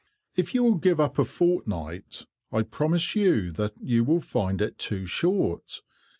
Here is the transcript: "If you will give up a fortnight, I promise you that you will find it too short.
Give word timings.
"If 0.35 0.55
you 0.55 0.63
will 0.63 0.77
give 0.79 0.99
up 0.99 1.19
a 1.19 1.23
fortnight, 1.23 2.25
I 2.51 2.63
promise 2.63 3.15
you 3.15 3.51
that 3.51 3.73
you 3.79 4.03
will 4.03 4.19
find 4.19 4.59
it 4.59 4.79
too 4.79 5.05
short. 5.05 5.83